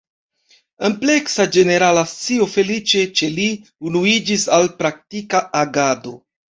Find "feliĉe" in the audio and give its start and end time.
2.55-3.05